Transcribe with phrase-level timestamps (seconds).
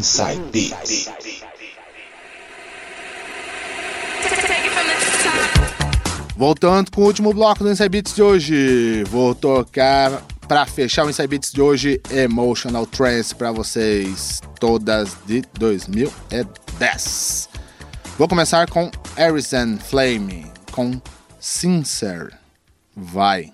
[0.00, 1.10] Inside Beats.
[6.34, 11.10] Voltando com o último bloco do Inside Beats de hoje, vou tocar para fechar o
[11.10, 17.50] Inside Beats de hoje Emotional Trance para vocês, todas de 2010.
[18.16, 20.98] Vou começar com Harrison Flame com
[21.38, 22.32] Sincere.
[22.96, 23.52] Vai.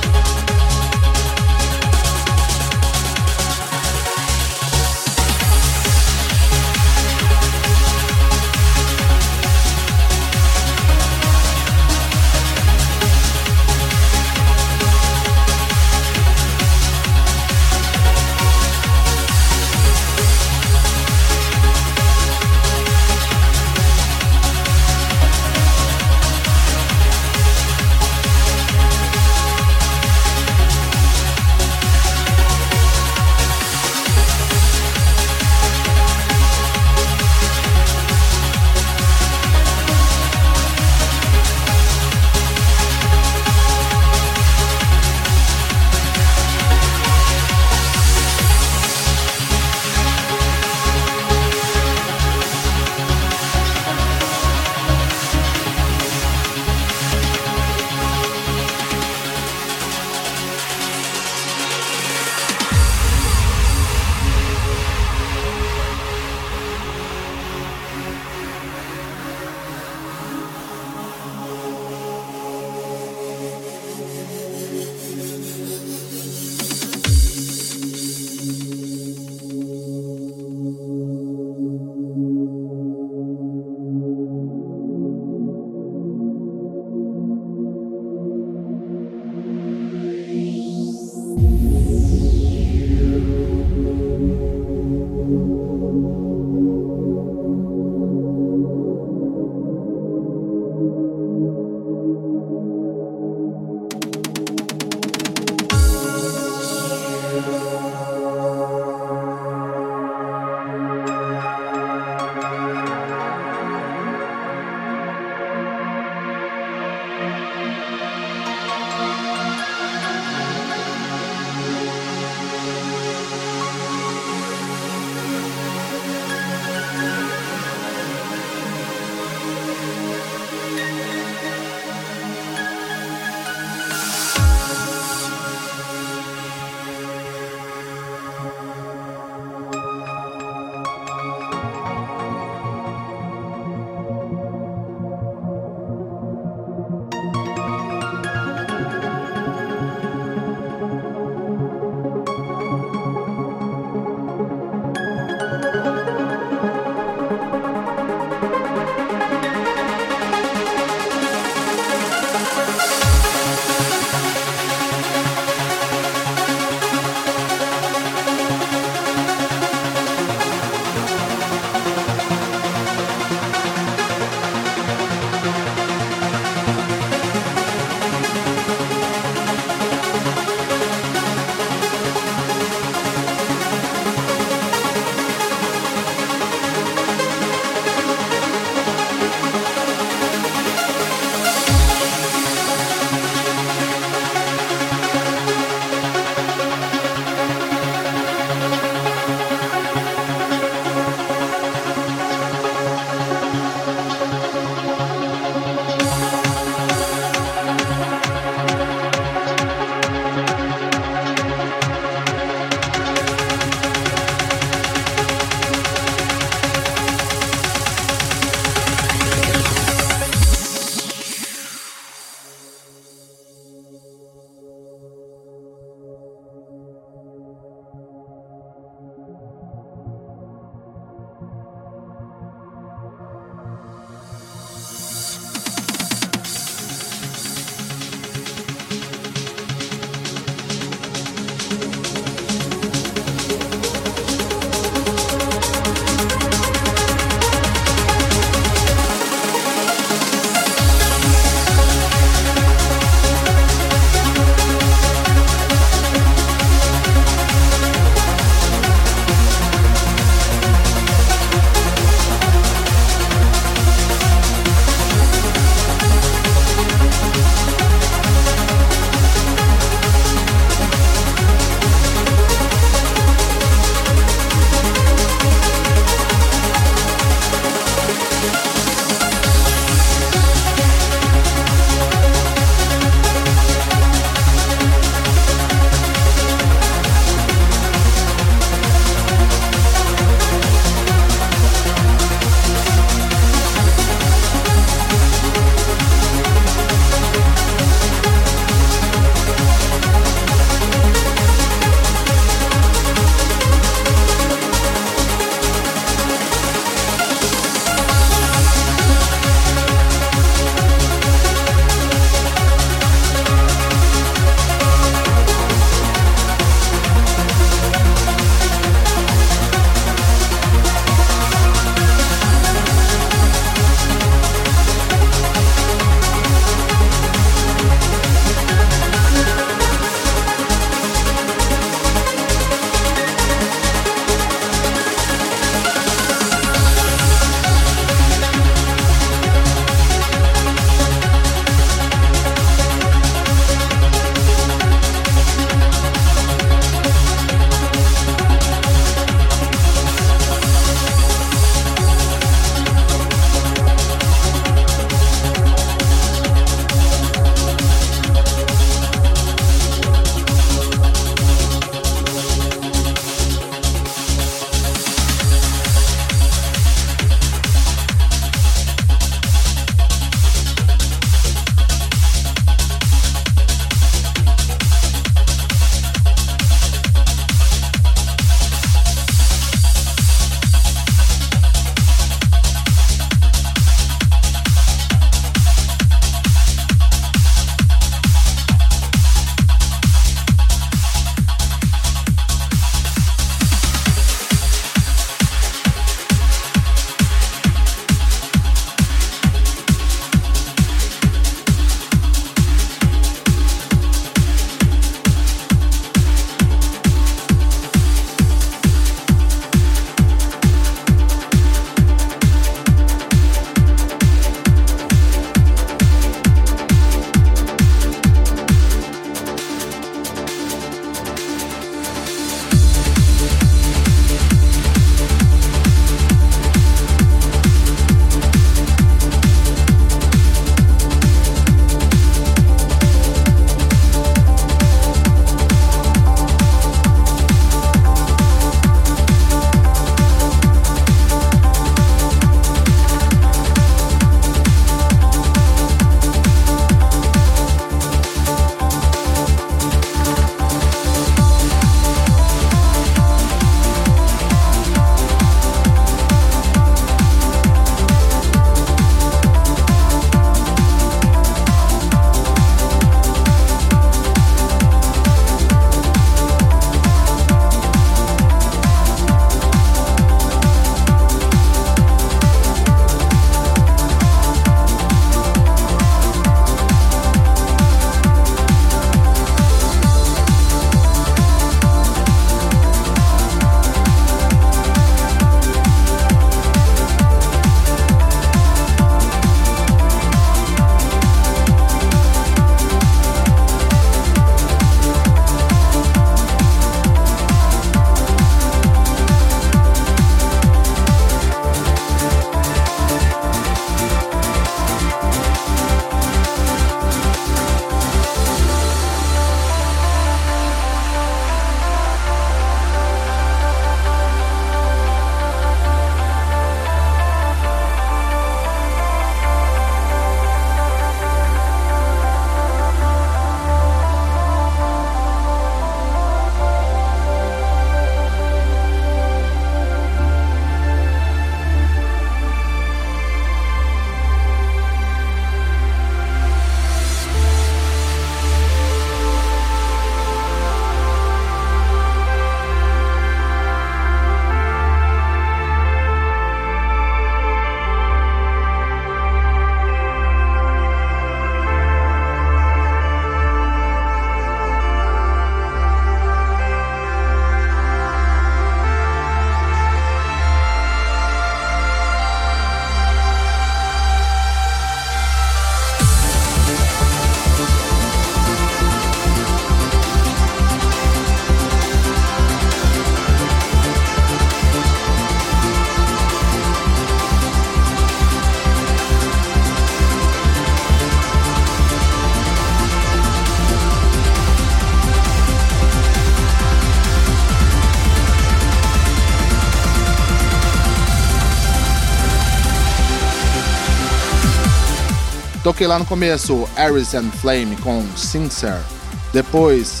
[595.66, 598.84] Toquei lá no começo Aris and Flame com Sincere.
[599.32, 600.00] Depois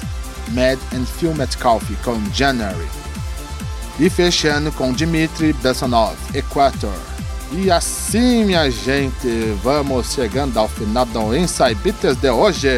[0.52, 2.86] Mad and Phil Metcalfe com January.
[3.98, 6.94] E fechando com Dmitry Bessonov, Equator.
[7.50, 12.68] E assim, minha gente, vamos chegando ao final do Inside Beaters de hoje.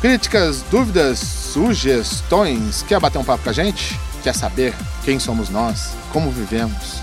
[0.00, 2.82] Críticas, dúvidas, sugestões?
[2.88, 4.00] Quer bater um papo com a gente?
[4.22, 5.90] Quer saber quem somos nós?
[6.10, 7.02] Como vivemos?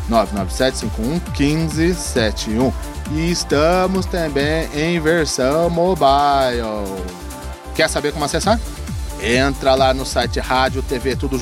[0.09, 2.73] 997511571
[3.11, 6.63] e estamos também em versão mobile.
[7.75, 8.59] Quer saber como acessar?
[9.21, 11.39] Entra lá no site rádio TV tudo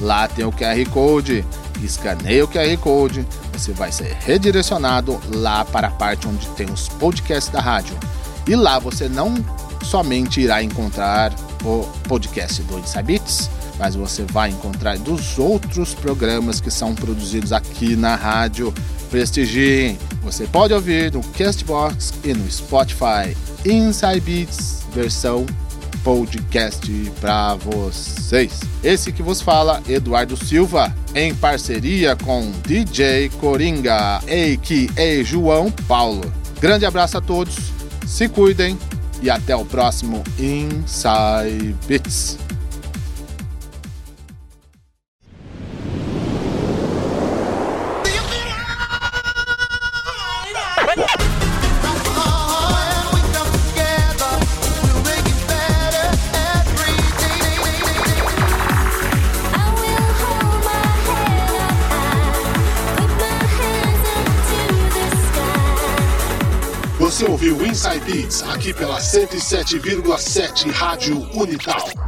[0.00, 1.44] Lá tem o QR Code,
[1.82, 6.88] escaneia o QR Code, você vai ser redirecionado lá para a parte onde tem os
[6.88, 7.96] podcasts da rádio.
[8.46, 9.34] E lá você não
[9.82, 11.32] somente irá encontrar
[11.64, 13.22] o podcast do Inside
[13.78, 18.72] mas você vai encontrar dos outros programas que são produzidos aqui na rádio.
[19.14, 19.96] Prestigiem!
[20.24, 23.36] Você pode ouvir no Castbox e no Spotify.
[23.64, 25.46] Inside Beats versão
[26.02, 28.58] podcast para vocês.
[28.82, 35.22] Esse que vos fala, Eduardo Silva, em parceria com DJ Coringa, a.k.a.
[35.22, 36.32] João Paulo.
[36.60, 37.54] Grande abraço a todos,
[38.04, 38.76] se cuidem
[39.22, 42.43] e até o próximo Inside Beats.
[68.24, 72.03] Aqui pela 107,7 Rádio Unital.